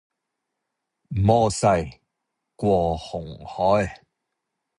[1.09, 1.67] 摩西
[2.55, 4.01] 過紅海